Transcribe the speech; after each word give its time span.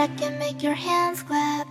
I 0.00 0.06
can 0.16 0.38
make 0.38 0.62
your 0.62 0.72
hands 0.72 1.22
clap. 1.22 1.68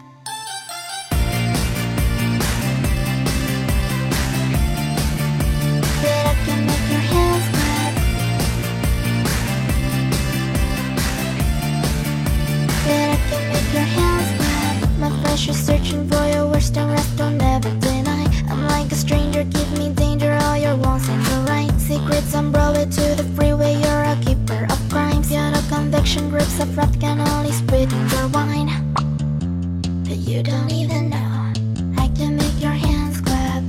That 6.04 6.28
I 6.28 6.36
can 6.46 6.60
make 6.68 6.86
your 6.94 7.06
hands 7.12 7.46
clap. 7.56 7.94
That 12.86 13.08
I 13.10 13.20
can 13.30 13.44
make 13.52 13.74
your 13.74 13.90
hands 13.98 14.30
clap. 14.38 14.76
My 15.00 15.10
flesh 15.22 15.50
is 15.50 15.58
searching 15.66 16.08
for 16.08 16.24
your 16.28 16.46
worst 16.46 16.78
and 16.78 16.92
rest 16.92 17.18
don't 17.18 17.38
never 17.40 17.72
deny. 17.80 18.28
I'm 18.48 18.68
like 18.68 18.92
a 18.92 18.96
stranger, 18.96 19.44
give 19.44 19.72
me 19.76 19.90
rips 26.40 26.60
of 26.62 26.78
wrath 26.78 27.00
can 27.02 27.20
only 27.20 27.52
spread 27.52 27.92
your 27.92 28.28
wine. 28.30 28.72
But 30.08 30.20
you 30.30 30.42
don't 30.42 30.72
even 30.72 31.10
know. 31.10 31.32
I 32.04 32.08
can 32.18 32.38
make 32.38 32.58
your 32.62 32.78
hands 32.88 33.20
clap. 33.20 33.64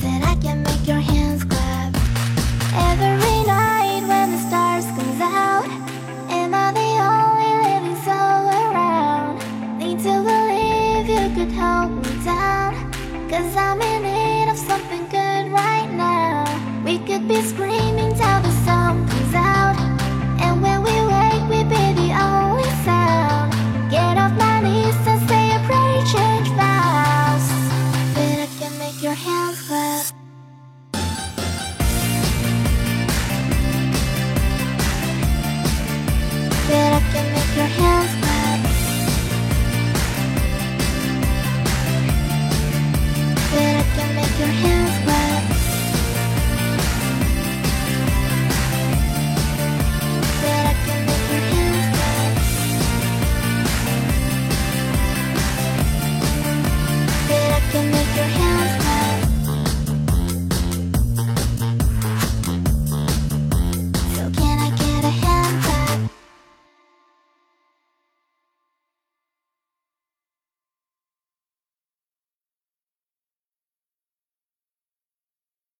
Said 0.00 0.20
I 0.32 0.34
can 0.44 0.62
make 0.64 0.84
your 0.86 1.02
hands 1.12 1.44
clap. 1.44 1.90
Every 2.90 3.38
night 3.46 4.02
when 4.10 4.26
the 4.34 4.40
stars 4.48 4.86
comes 4.96 5.20
out, 5.20 5.68
am 6.38 6.54
I 6.64 6.68
the 6.80 6.90
only 7.14 7.52
living 7.66 7.98
soul 8.06 8.42
around? 8.62 9.38
Need 9.78 9.98
to 10.06 10.14
believe 10.28 11.06
you 11.16 11.24
could 11.36 11.52
hold 11.60 11.90
me 12.02 12.12
down. 12.24 12.72
Cause 13.30 13.56
I'm 13.56 13.80
in 13.80 14.02
need 14.02 14.50
of 14.50 14.58
something 14.58 15.04
good 15.16 15.44
right 15.52 15.90
now. 15.92 16.44
We 16.84 16.98
could 16.98 17.28
be 17.28 17.40
screaming. 17.42 17.71